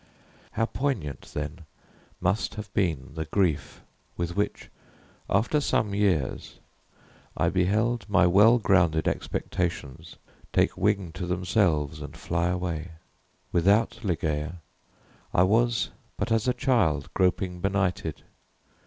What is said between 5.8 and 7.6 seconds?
years, I